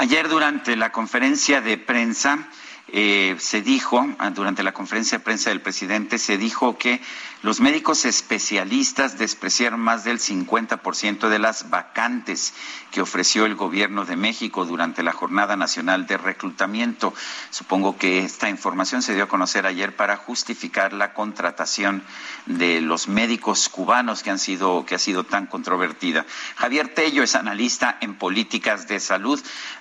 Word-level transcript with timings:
Ayer 0.00 0.30
durante 0.30 0.76
la 0.76 0.92
conferencia 0.92 1.60
de 1.60 1.76
prensa 1.76 2.48
eh, 2.88 3.36
se 3.38 3.60
dijo, 3.60 4.08
ah, 4.18 4.30
durante 4.30 4.62
la 4.62 4.72
conferencia 4.72 5.18
de 5.18 5.24
prensa 5.24 5.50
del 5.50 5.60
presidente, 5.60 6.16
se 6.16 6.38
dijo 6.38 6.78
que 6.78 7.02
los 7.42 7.60
médicos 7.60 8.04
especialistas 8.04 9.16
despreciaron 9.16 9.78
más 9.78 10.04
del 10.04 10.18
50% 10.18 11.28
de 11.28 11.38
las 11.38 11.70
vacantes 11.70 12.52
que 12.90 13.00
ofreció 13.00 13.46
el 13.46 13.54
gobierno 13.54 14.04
de 14.04 14.16
México 14.16 14.66
durante 14.66 15.02
la 15.02 15.12
Jornada 15.12 15.56
Nacional 15.56 16.06
de 16.06 16.16
Reclutamiento. 16.16 17.14
Supongo 17.50 17.96
que 17.96 18.24
esta 18.24 18.50
información 18.50 19.02
se 19.02 19.14
dio 19.14 19.24
a 19.24 19.28
conocer 19.28 19.66
ayer 19.66 19.94
para 19.94 20.16
justificar 20.16 20.92
la 20.92 21.14
contratación 21.14 22.02
de 22.46 22.80
los 22.80 23.06
médicos 23.06 23.68
cubanos 23.68 24.22
que 24.22 24.30
han 24.30 24.38
sido 24.38 24.84
que 24.84 24.96
ha 24.96 24.98
sido 24.98 25.24
tan 25.24 25.46
controvertida. 25.46 26.26
Javier 26.56 26.92
Tello 26.92 27.22
es 27.22 27.36
analista 27.36 27.96
en 28.00 28.16
políticas 28.16 28.88
de 28.88 28.98
salud. 28.98 29.40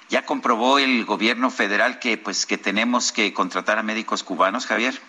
Ya 0.09 0.26
comprobó 0.26 0.80
el 0.80 1.05
gobierno 1.05 1.52
federal 1.52 2.00
que 2.00 2.17
pues 2.17 2.45
que 2.45 2.58
tenemos 2.58 3.11
que 3.11 3.34
contratar 3.34 3.78
a 3.78 3.84
médicos 3.84 4.23
cubanos, 4.23 4.66
Javier. 4.66 5.00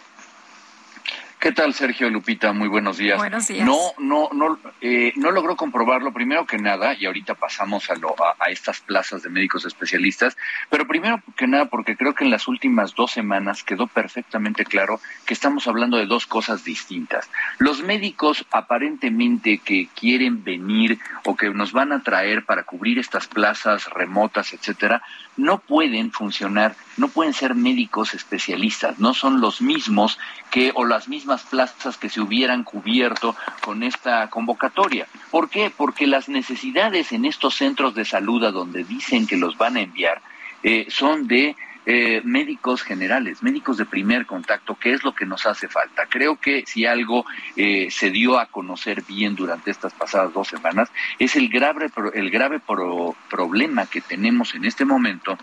¿Qué 1.41 1.53
tal, 1.53 1.73
Sergio 1.73 2.11
Lupita? 2.11 2.53
Muy 2.53 2.69
buenos 2.69 2.99
días. 2.99 3.17
Buenos 3.17 3.49
días. 3.49 3.67
No, 3.67 3.79
no, 3.97 4.29
no, 4.35 4.59
eh, 4.83 5.15
no 5.17 5.31
logró 5.31 5.57
comprobarlo 5.57 6.13
primero 6.13 6.45
que 6.45 6.59
nada, 6.59 6.93
y 6.93 7.07
ahorita 7.07 7.35
pasamos 7.35 7.89
a, 7.89 7.95
lo, 7.95 8.15
a, 8.39 8.51
estas 8.51 8.81
plazas 8.81 9.23
de 9.23 9.31
médicos 9.31 9.65
especialistas, 9.65 10.37
pero 10.69 10.87
primero 10.87 11.23
que 11.39 11.47
nada 11.47 11.65
porque 11.65 11.97
creo 11.97 12.15
que 12.15 12.25
en 12.25 12.31
las 12.31 12.47
últimas 12.47 12.95
dos 12.95 13.13
semanas 13.13 13.65
quedó 13.65 13.87
perfectamente 13.87 14.67
claro 14.67 15.01
que 15.25 15.33
estamos 15.33 15.67
hablando 15.67 15.97
de 15.97 16.05
dos 16.05 16.27
cosas 16.27 16.63
distintas. 16.63 17.31
Los 17.57 17.83
médicos 17.83 18.45
aparentemente 18.51 19.63
que 19.65 19.89
quieren 19.99 20.45
venir 20.45 20.99
o 21.25 21.37
que 21.37 21.49
nos 21.49 21.73
van 21.73 21.93
a 21.93 22.03
traer 22.03 22.45
para 22.45 22.65
cubrir 22.65 22.99
estas 22.99 23.27
plazas 23.27 23.89
remotas, 23.89 24.53
etcétera, 24.53 25.03
no 25.39 25.59
pueden 25.59 26.13
funcionar, 26.13 26.77
no 26.99 27.09
pueden 27.09 27.33
ser 27.33 27.55
médicos 27.55 28.13
especialistas, 28.13 28.99
no 28.99 29.15
son 29.15 29.41
los 29.41 29.63
mismos 29.63 30.19
que 30.51 30.73
o 30.75 30.85
las 30.85 31.09
mismas 31.09 31.30
plazas 31.39 31.97
que 31.97 32.09
se 32.09 32.21
hubieran 32.21 32.65
cubierto 32.65 33.37
con 33.61 33.83
esta 33.83 34.29
convocatoria. 34.29 35.07
¿Por 35.31 35.49
qué? 35.49 35.73
Porque 35.75 36.07
las 36.07 36.29
necesidades 36.29 37.13
en 37.13 37.25
estos 37.25 37.55
centros 37.55 37.95
de 37.95 38.05
salud 38.05 38.45
a 38.45 38.51
donde 38.51 38.85
dicen 38.85 39.27
que 39.27 39.37
los 39.37 39.57
van 39.57 39.77
a 39.77 39.81
enviar 39.81 40.21
eh, 40.63 40.87
son 40.89 41.27
de 41.27 41.57
eh, 41.87 42.21
médicos 42.25 42.83
generales, 42.83 43.43
médicos 43.43 43.79
de 43.79 43.87
primer 43.87 44.27
contacto, 44.27 44.77
¿qué 44.79 44.93
es 44.93 45.03
lo 45.03 45.15
que 45.15 45.25
nos 45.25 45.47
hace 45.47 45.67
falta? 45.67 46.05
Creo 46.07 46.37
que 46.37 46.65
si 46.67 46.85
algo 46.85 47.25
eh, 47.57 47.89
se 47.91 48.11
dio 48.11 48.39
a 48.39 48.47
conocer 48.47 49.03
bien 49.03 49.35
durante 49.35 49.71
estas 49.71 49.95
pasadas 49.95 50.35
dos 50.35 50.49
semanas 50.49 50.91
es 51.19 51.37
el 51.37 51.49
grave, 51.49 51.91
el 52.13 52.31
grave 52.31 52.61
problema 52.61 53.87
que 53.87 54.03
tenemos 54.03 54.55
en 54.55 54.67
este 54.67 54.85
momento 54.85 55.39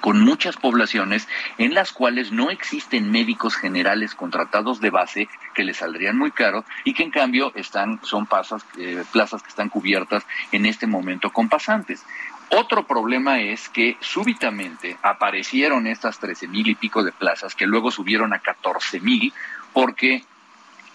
con 0.00 0.20
muchas 0.20 0.56
poblaciones 0.56 1.28
en 1.58 1.74
las 1.74 1.92
cuales 1.92 2.32
no 2.32 2.50
existen 2.50 3.10
médicos 3.10 3.56
generales 3.56 4.14
contratados 4.14 4.80
de 4.80 4.90
base 4.90 5.28
que 5.54 5.64
les 5.64 5.78
saldrían 5.78 6.18
muy 6.18 6.30
caro 6.30 6.64
y 6.84 6.94
que 6.94 7.02
en 7.02 7.10
cambio 7.10 7.52
están 7.54 8.00
son 8.02 8.26
pasas, 8.26 8.64
eh, 8.78 9.04
plazas 9.12 9.42
que 9.42 9.48
están 9.48 9.68
cubiertas 9.68 10.26
en 10.52 10.66
este 10.66 10.86
momento 10.86 11.30
con 11.30 11.48
pasantes. 11.48 12.04
Otro 12.52 12.84
problema 12.84 13.40
es 13.40 13.68
que 13.68 13.96
súbitamente 14.00 14.96
aparecieron 15.02 15.86
estas 15.86 16.18
trece 16.18 16.48
mil 16.48 16.66
y 16.66 16.74
pico 16.74 17.04
de 17.04 17.12
plazas 17.12 17.54
que 17.54 17.66
luego 17.66 17.92
subieron 17.92 18.32
a 18.32 18.40
catorce 18.40 18.98
mil 18.98 19.32
porque 19.72 20.24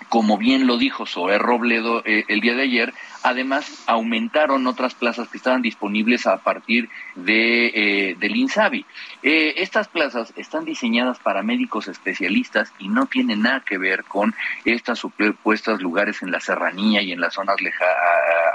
como 0.09 0.37
bien 0.37 0.67
lo 0.67 0.77
dijo 0.77 1.05
Zoé 1.05 1.37
Robledo 1.37 2.01
eh, 2.05 2.25
el 2.27 2.41
día 2.41 2.55
de 2.55 2.63
ayer, 2.63 2.93
además 3.23 3.83
aumentaron 3.87 4.67
otras 4.67 4.95
plazas 4.95 5.27
que 5.29 5.37
estaban 5.37 5.61
disponibles 5.61 6.27
a 6.27 6.37
partir 6.37 6.89
de, 7.15 7.67
eh, 7.67 8.15
del 8.19 8.35
INSABI. 8.35 8.85
Eh, 9.23 9.55
estas 9.57 9.87
plazas 9.87 10.33
están 10.35 10.65
diseñadas 10.65 11.19
para 11.19 11.43
médicos 11.43 11.87
especialistas 11.87 12.71
y 12.79 12.89
no 12.89 13.07
tienen 13.07 13.41
nada 13.41 13.63
que 13.65 13.77
ver 13.77 14.03
con 14.03 14.33
estas 14.63 14.99
supuestas 14.99 15.81
lugares 15.81 16.21
en 16.21 16.31
la 16.31 16.39
serranía 16.39 17.01
y 17.01 17.11
en 17.11 17.19
las 17.19 17.33
zonas 17.33 17.57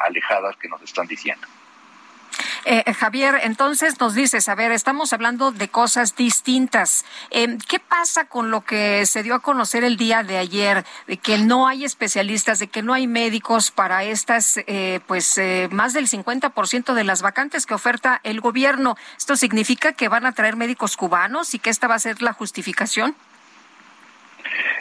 alejadas 0.05 0.56
que 0.56 0.69
nos 0.69 0.83
están 0.83 1.06
diciendo. 1.06 1.47
Eh, 2.65 2.82
eh, 2.84 2.94
Javier, 2.94 3.41
entonces 3.43 3.98
nos 4.00 4.15
dices, 4.15 4.48
a 4.48 4.54
ver, 4.54 4.72
estamos 4.72 5.12
hablando 5.12 5.50
de 5.50 5.69
cosas 5.69 6.15
distintas. 6.15 7.04
Eh, 7.31 7.56
¿Qué 7.69 7.78
pasa 7.78 8.26
con 8.26 8.50
lo 8.50 8.62
que 8.62 9.06
se 9.06 9.22
dio 9.22 9.34
a 9.34 9.41
conocer 9.41 9.82
el 9.82 9.97
día 9.97 10.22
de 10.22 10.37
ayer, 10.37 10.84
de 11.06 11.16
que 11.16 11.38
no 11.38 11.66
hay 11.66 11.84
especialistas, 11.84 12.59
de 12.59 12.69
que 12.69 12.82
no 12.82 12.93
hay 12.93 13.06
médicos 13.06 13.71
para 13.71 14.04
estas, 14.04 14.60
pues, 15.06 15.41
más 15.71 15.93
del 15.93 16.09
50% 16.09 16.94
de 16.94 17.04
las 17.04 17.22
vacantes 17.22 17.66
que 17.66 17.75
oferta 17.75 18.21
el 18.25 18.41
gobierno? 18.41 18.97
¿Esto 19.16 19.37
significa 19.37 19.92
que 19.92 20.09
van 20.09 20.27
a 20.27 20.32
traer 20.32 20.56
médicos 20.56 20.97
cubanos 20.97 21.54
y 21.54 21.59
que 21.59 21.71
esta 21.71 21.88
va 21.88 21.94
a 21.94 21.98
ser 21.98 22.22
la 22.22 22.32
justificación? 22.32 23.15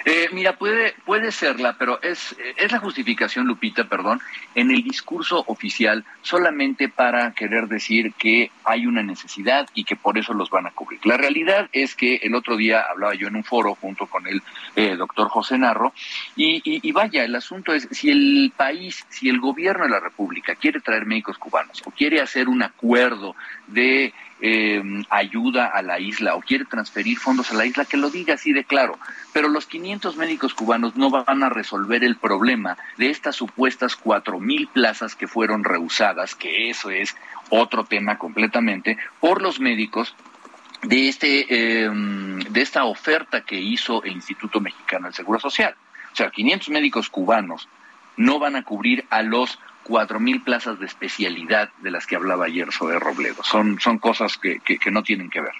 Eh, 0.05 0.29
mira, 0.31 0.53
puede, 0.53 0.95
puede 1.05 1.31
serla, 1.31 1.75
pero 1.77 2.01
es, 2.01 2.35
es 2.57 2.71
la 2.71 2.79
justificación, 2.79 3.47
Lupita, 3.47 3.85
perdón, 3.85 4.19
en 4.55 4.71
el 4.71 4.83
discurso 4.83 5.43
oficial 5.47 6.05
solamente 6.21 6.89
para 6.89 7.33
querer 7.33 7.67
decir 7.67 8.13
que 8.13 8.51
hay 8.63 8.85
una 8.85 9.03
necesidad 9.03 9.67
y 9.73 9.83
que 9.83 9.95
por 9.95 10.17
eso 10.17 10.33
los 10.33 10.49
van 10.49 10.67
a 10.67 10.71
cubrir. 10.71 10.99
La 11.05 11.17
realidad 11.17 11.69
es 11.71 11.95
que 11.95 12.15
el 12.17 12.35
otro 12.35 12.55
día 12.55 12.81
hablaba 12.89 13.15
yo 13.15 13.27
en 13.27 13.35
un 13.35 13.43
foro 13.43 13.75
junto 13.75 14.07
con 14.07 14.27
el 14.27 14.41
eh, 14.75 14.95
doctor 14.95 15.29
José 15.29 15.57
Narro 15.57 15.93
y, 16.35 16.61
y, 16.65 16.91
vaya, 16.91 17.23
el 17.23 17.35
asunto 17.35 17.73
es 17.73 17.87
si 17.91 18.09
el 18.09 18.53
país, 18.55 19.05
si 19.09 19.29
el 19.29 19.39
gobierno 19.39 19.83
de 19.83 19.91
la 19.91 19.99
República 19.99 20.55
quiere 20.55 20.79
traer 20.79 21.05
médicos 21.05 21.37
cubanos 21.37 21.81
o 21.85 21.91
quiere 21.91 22.21
hacer 22.21 22.47
un 22.47 22.63
acuerdo 22.63 23.35
de 23.67 24.13
eh, 24.41 24.81
ayuda 25.09 25.67
a 25.67 25.81
la 25.81 25.99
isla 25.99 26.35
o 26.35 26.41
quiere 26.41 26.65
transferir 26.65 27.17
fondos 27.17 27.51
a 27.51 27.55
la 27.55 27.65
isla, 27.65 27.85
que 27.85 27.97
lo 27.97 28.09
diga 28.09 28.35
así 28.35 28.53
de 28.53 28.63
claro. 28.63 28.97
Pero 29.33 29.49
los 29.49 29.65
500 29.65 30.15
médicos 30.17 30.53
cubanos 30.53 30.95
no 30.95 31.09
van 31.09 31.43
a 31.43 31.49
resolver 31.49 32.03
el 32.03 32.15
problema 32.15 32.77
de 32.97 33.09
estas 33.09 33.35
supuestas 33.35 33.95
cuatro 33.95 34.39
mil 34.39 34.67
plazas 34.67 35.15
que 35.15 35.27
fueron 35.27 35.63
rehusadas, 35.63 36.35
que 36.35 36.69
eso 36.69 36.89
es 36.89 37.15
otro 37.49 37.83
tema 37.83 38.17
completamente, 38.17 38.97
por 39.19 39.41
los 39.41 39.59
médicos 39.59 40.15
de, 40.83 41.09
este, 41.09 41.83
em, 41.83 42.39
de 42.39 42.61
esta 42.61 42.85
oferta 42.85 43.41
que 43.41 43.59
hizo 43.59 44.03
el 44.03 44.13
Instituto 44.13 44.61
Mexicano 44.61 45.05
del 45.05 45.13
Seguro 45.13 45.39
Social. 45.39 45.75
O 46.11 46.15
sea, 46.15 46.31
500 46.31 46.69
médicos 46.69 47.09
cubanos 47.09 47.67
no 48.19 48.37
van 48.37 48.57
a 48.57 48.63
cubrir 48.63 49.05
a 49.09 49.23
los 49.23 49.59
cuatro 49.83 50.19
mil 50.19 50.41
plazas 50.41 50.77
de 50.77 50.85
especialidad 50.85 51.69
de 51.81 51.89
las 51.89 52.05
que 52.05 52.17
hablaba 52.17 52.45
ayer 52.45 52.71
sobre 52.73 52.99
Robledo. 52.99 53.43
Son, 53.43 53.79
son 53.79 53.97
cosas 53.97 54.37
que, 54.37 54.59
que, 54.59 54.91
no 54.91 55.03
tienen 55.03 55.29
que 55.29 55.39
ver. 55.39 55.53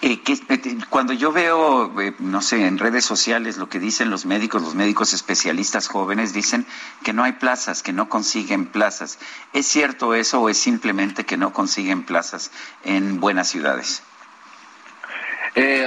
Eh, 0.00 0.20
que, 0.20 0.32
eh, 0.32 0.78
cuando 0.88 1.12
yo 1.12 1.30
veo, 1.30 2.00
eh, 2.00 2.14
no 2.20 2.40
sé, 2.40 2.66
en 2.66 2.78
redes 2.78 3.04
sociales 3.04 3.58
lo 3.58 3.68
que 3.68 3.78
dicen 3.80 4.08
los 4.08 4.24
médicos, 4.24 4.62
los 4.62 4.74
médicos 4.74 5.12
especialistas 5.12 5.88
jóvenes 5.88 6.32
dicen 6.32 6.66
que 7.02 7.12
no 7.12 7.22
hay 7.22 7.32
plazas, 7.32 7.82
que 7.82 7.92
no 7.92 8.08
consiguen 8.08 8.64
plazas. 8.64 9.18
¿Es 9.52 9.66
cierto 9.66 10.14
eso 10.14 10.40
o 10.40 10.48
es 10.48 10.56
simplemente 10.56 11.26
que 11.26 11.36
no 11.36 11.52
consiguen 11.52 12.02
plazas 12.04 12.50
en 12.82 13.20
buenas 13.20 13.48
ciudades? 13.48 14.02
Eh, 15.54 15.86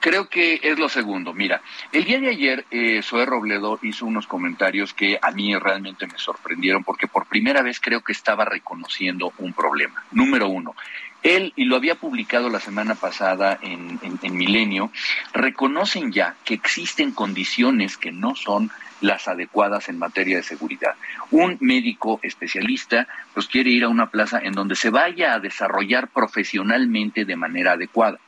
Creo 0.00 0.28
que 0.28 0.60
es 0.62 0.78
lo 0.78 0.88
segundo. 0.88 1.32
Mira, 1.32 1.62
el 1.92 2.04
día 2.04 2.20
de 2.20 2.28
ayer 2.28 2.64
eh, 2.70 3.00
Robledo 3.10 3.78
hizo 3.82 4.06
unos 4.06 4.26
comentarios 4.26 4.92
que 4.92 5.18
a 5.20 5.30
mí 5.30 5.54
realmente 5.56 6.06
me 6.06 6.18
sorprendieron 6.18 6.84
porque 6.84 7.06
por 7.06 7.26
primera 7.26 7.62
vez 7.62 7.80
creo 7.80 8.02
que 8.02 8.12
estaba 8.12 8.44
reconociendo 8.44 9.32
un 9.38 9.52
problema. 9.52 10.04
Número 10.12 10.48
uno, 10.48 10.74
él, 11.22 11.52
y 11.56 11.64
lo 11.64 11.76
había 11.76 11.96
publicado 11.96 12.50
la 12.50 12.60
semana 12.60 12.94
pasada 12.94 13.58
en, 13.62 13.98
en, 14.22 14.36
Milenio, 14.36 14.90
reconocen 15.32 16.12
ya 16.12 16.36
que 16.44 16.54
existen 16.54 17.12
condiciones 17.12 17.96
que 17.96 18.12
no 18.12 18.34
son 18.36 18.70
las 19.00 19.28
adecuadas 19.28 19.88
en 19.88 19.98
materia 19.98 20.36
de 20.36 20.42
seguridad. 20.42 20.94
Un 21.30 21.58
médico 21.60 22.20
especialista 22.22 23.08
pues 23.34 23.46
quiere 23.46 23.70
ir 23.70 23.84
a 23.84 23.88
una 23.88 24.10
plaza 24.10 24.40
en 24.42 24.52
donde 24.52 24.74
se 24.74 24.90
vaya 24.90 25.34
a 25.34 25.40
desarrollar 25.40 26.08
profesionalmente 26.08 27.24
de 27.24 27.36
manera 27.36 27.72
adecuada 27.72 28.18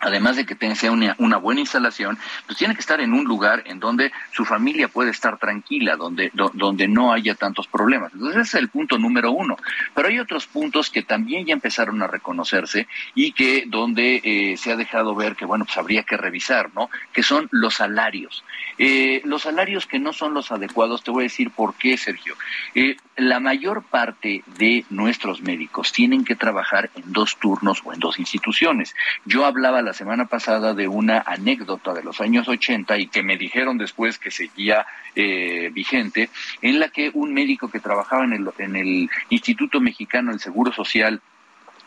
además 0.00 0.36
de 0.36 0.46
que 0.46 0.54
tenga 0.54 0.90
una, 0.90 1.14
una, 1.18 1.36
buena 1.36 1.60
instalación, 1.60 2.18
pues 2.46 2.58
tiene 2.58 2.74
que 2.74 2.80
estar 2.80 3.00
en 3.00 3.12
un 3.12 3.24
lugar 3.24 3.62
en 3.66 3.80
donde 3.80 4.12
su 4.32 4.44
familia 4.44 4.88
puede 4.88 5.10
estar 5.10 5.38
tranquila, 5.38 5.96
donde, 5.96 6.30
donde 6.54 6.88
no 6.88 7.12
haya 7.12 7.34
tantos 7.34 7.66
problemas. 7.66 8.12
Entonces 8.14 8.42
ese 8.42 8.56
es 8.56 8.62
el 8.62 8.68
punto 8.70 8.98
número 8.98 9.30
uno. 9.30 9.56
Pero 9.94 10.08
hay 10.08 10.18
otros 10.18 10.46
puntos 10.46 10.90
que 10.90 11.02
también 11.02 11.44
ya 11.46 11.52
empezaron 11.52 12.02
a 12.02 12.06
reconocerse 12.06 12.88
y 13.14 13.32
que 13.32 13.64
donde 13.66 14.20
eh, 14.24 14.56
se 14.56 14.72
ha 14.72 14.76
dejado 14.76 15.14
ver 15.14 15.36
que, 15.36 15.44
bueno, 15.44 15.64
pues 15.64 15.76
habría 15.76 16.02
que 16.02 16.16
revisar, 16.16 16.70
¿no? 16.74 16.88
Que 17.12 17.22
son 17.22 17.48
los 17.50 17.74
salarios. 17.74 18.44
Eh, 18.78 19.20
los 19.24 19.42
salarios 19.42 19.86
que 19.86 19.98
no 19.98 20.12
son 20.12 20.32
los 20.32 20.50
adecuados, 20.50 21.02
te 21.02 21.10
voy 21.10 21.22
a 21.22 21.24
decir 21.24 21.50
por 21.50 21.74
qué, 21.74 21.98
Sergio. 21.98 22.34
Eh, 22.74 22.96
la 23.20 23.40
mayor 23.40 23.82
parte 23.82 24.42
de 24.58 24.84
nuestros 24.90 25.42
médicos 25.42 25.92
tienen 25.92 26.24
que 26.24 26.36
trabajar 26.36 26.90
en 26.96 27.12
dos 27.12 27.36
turnos 27.38 27.82
o 27.84 27.92
en 27.92 28.00
dos 28.00 28.18
instituciones. 28.18 28.94
Yo 29.24 29.44
hablaba 29.44 29.82
la 29.82 29.92
semana 29.92 30.26
pasada 30.26 30.74
de 30.74 30.88
una 30.88 31.22
anécdota 31.26 31.92
de 31.92 32.02
los 32.02 32.20
años 32.20 32.48
80 32.48 32.98
y 32.98 33.06
que 33.08 33.22
me 33.22 33.36
dijeron 33.36 33.78
después 33.78 34.18
que 34.18 34.30
seguía 34.30 34.86
eh, 35.14 35.70
vigente, 35.72 36.30
en 36.62 36.80
la 36.80 36.88
que 36.88 37.10
un 37.12 37.34
médico 37.34 37.70
que 37.70 37.80
trabajaba 37.80 38.24
en 38.24 38.32
el, 38.32 38.50
en 38.58 38.76
el 38.76 39.10
Instituto 39.28 39.80
Mexicano 39.80 40.30
del 40.30 40.40
Seguro 40.40 40.72
Social 40.72 41.20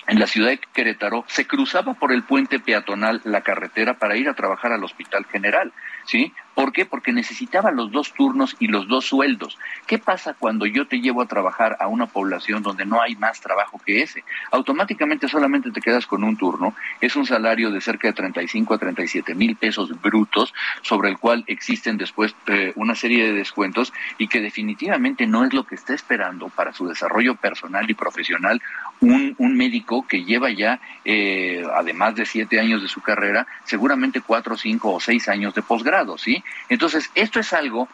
en 0.07 0.19
la 0.19 0.27
ciudad 0.27 0.49
de 0.49 0.59
Querétaro, 0.73 1.23
se 1.27 1.47
cruzaba 1.47 1.93
por 1.93 2.11
el 2.11 2.23
puente 2.23 2.59
peatonal 2.59 3.21
la 3.23 3.41
carretera 3.41 3.93
para 3.93 4.17
ir 4.17 4.27
a 4.27 4.33
trabajar 4.33 4.73
al 4.73 4.83
Hospital 4.83 5.25
General, 5.25 5.71
¿sí? 6.05 6.33
¿Por 6.55 6.71
qué? 6.71 6.85
Porque 6.85 7.11
necesitaba 7.11 7.71
los 7.71 7.91
dos 7.91 8.13
turnos 8.13 8.55
y 8.59 8.67
los 8.67 8.87
dos 8.87 9.05
sueldos. 9.05 9.57
¿Qué 9.87 9.97
pasa 9.97 10.35
cuando 10.37 10.67
yo 10.67 10.85
te 10.85 10.99
llevo 10.99 11.21
a 11.21 11.25
trabajar 11.25 11.77
a 11.79 11.87
una 11.87 12.05
población 12.05 12.61
donde 12.61 12.85
no 12.85 13.01
hay 13.01 13.15
más 13.15 13.41
trabajo 13.41 13.81
que 13.83 14.03
ese? 14.03 14.23
Automáticamente 14.51 15.27
solamente 15.27 15.71
te 15.71 15.81
quedas 15.81 16.05
con 16.05 16.23
un 16.23 16.37
turno. 16.37 16.75
Es 17.01 17.15
un 17.15 17.25
salario 17.25 17.71
de 17.71 17.81
cerca 17.81 18.07
de 18.07 18.13
35 18.13 18.73
a 18.73 18.77
37 18.77 19.33
mil 19.33 19.55
pesos 19.55 19.99
brutos, 19.99 20.53
sobre 20.83 21.09
el 21.09 21.17
cual 21.17 21.43
existen 21.47 21.97
después 21.97 22.35
eh, 22.47 22.71
una 22.75 22.93
serie 22.93 23.25
de 23.25 23.33
descuentos 23.33 23.91
y 24.19 24.27
que 24.27 24.39
definitivamente 24.39 25.25
no 25.25 25.45
es 25.45 25.53
lo 25.53 25.63
que 25.63 25.75
está 25.75 25.93
esperando 25.95 26.49
para 26.49 26.73
su 26.73 26.87
desarrollo 26.87 27.35
personal 27.35 27.89
y 27.89 27.95
profesional 27.95 28.61
un, 28.99 29.35
un 29.37 29.57
médico 29.57 30.05
que 30.07 30.23
lleva 30.23 30.49
ya, 30.51 30.79
eh, 31.03 31.63
además 31.75 32.15
de 32.15 32.25
siete 32.25 32.59
años 32.59 32.81
de 32.81 32.87
su 32.87 33.01
carrera, 33.01 33.47
seguramente 33.65 34.21
cuatro, 34.21 34.57
cinco 34.57 34.93
o 34.93 34.99
seis 34.99 35.27
años 35.27 35.53
de 35.53 35.61
posgrado, 35.61 35.92
¿sí? 36.17 36.43
Entonces, 36.69 37.11
esto 37.15 37.39
es 37.39 37.53
algo 37.53 37.87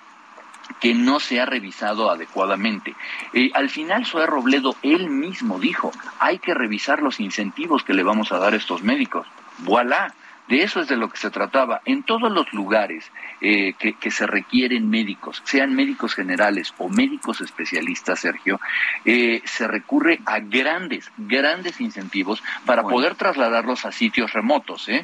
que 0.79 0.93
no 0.93 1.19
se 1.19 1.39
ha 1.39 1.45
revisado 1.45 2.09
adecuadamente. 2.09 2.95
Eh, 3.33 3.51
al 3.53 3.69
final, 3.69 4.05
Zoé 4.05 4.25
Robledo 4.25 4.75
él 4.81 5.09
mismo 5.09 5.59
dijo, 5.59 5.91
hay 6.19 6.39
que 6.39 6.53
revisar 6.53 7.01
los 7.01 7.19
incentivos 7.19 7.83
que 7.83 7.93
le 7.93 8.03
vamos 8.03 8.31
a 8.31 8.37
dar 8.37 8.53
a 8.53 8.57
estos 8.57 8.83
médicos. 8.83 9.27
Voilà. 9.59 10.13
De 10.47 10.63
eso 10.63 10.79
es 10.79 10.87
de 10.87 10.97
lo 10.97 11.09
que 11.09 11.17
se 11.17 11.29
trataba. 11.29 11.81
En 11.85 12.01
todos 12.01 12.31
los 12.31 12.51
lugares 12.53 13.11
eh, 13.39 13.73
que, 13.73 14.09
se 14.09 14.25
requieren 14.25 14.89
médicos, 14.89 15.43
sean 15.45 15.75
médicos 15.75 16.15
generales 16.15 16.73
o 16.79 16.89
médicos 16.89 17.39
especialistas, 17.41 18.21
Sergio, 18.21 18.59
eh, 19.05 19.43
se 19.45 19.67
recurre 19.67 20.21
a 20.25 20.39
grandes, 20.39 21.11
grandes 21.17 21.79
incentivos 21.79 22.41
para 22.65 22.81
poder 22.81 23.13
trasladarlos 23.13 23.85
a 23.85 23.91
sitios 23.91 24.33
remotos. 24.33 24.89
¿eh? 24.89 25.03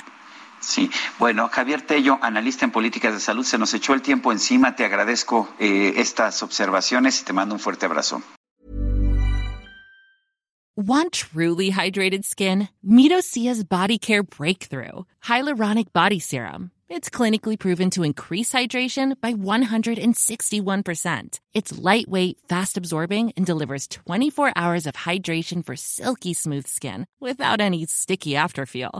Sí, 0.66 0.90
bueno, 1.20 1.48
Javier 1.50 1.84
Tello, 1.84 2.18
analista 2.24 2.66
en 2.66 2.72
políticas 2.72 3.14
de 3.14 3.20
salud, 3.20 3.46
se 3.46 3.60
nos 3.60 3.76
echó 3.76 3.94
el 3.94 4.02
tiempo 4.02 4.32
encima. 4.32 4.76
Te 4.76 4.84
agradezco 4.84 5.48
eh, 5.60 5.94
estas 5.98 6.42
observaciones 6.42 7.22
y 7.22 7.26
te 7.26 7.34
mando 7.34 7.54
un 7.54 7.60
fuerte 7.60 7.86
abrazo. 7.86 8.24
Want 10.76 11.14
truly 11.14 11.70
hydrated 11.70 12.26
skin? 12.26 12.70
Midosia's 12.84 13.64
Body 13.64 14.00
Care 14.00 14.24
Breakthrough 14.24 15.04
Hyaluronic 15.24 15.94
Body 15.94 16.20
Serum. 16.20 16.72
It's 16.90 17.10
clinically 17.10 17.58
proven 17.58 17.90
to 17.92 18.04
increase 18.04 18.52
hydration 18.52 19.16
by 19.22 19.34
161%. 19.34 21.40
It's 21.54 21.78
lightweight, 21.78 22.40
fast 22.50 22.78
absorbing, 22.78 23.32
and 23.38 23.46
delivers 23.46 23.88
24 23.88 24.52
hours 24.56 24.86
of 24.86 24.96
hydration 24.96 25.66
for 25.66 25.76
silky 25.76 26.34
smooth 26.34 26.68
skin 26.68 27.06
without 27.20 27.62
any 27.62 27.86
sticky 27.86 28.32
afterfeel. 28.32 29.00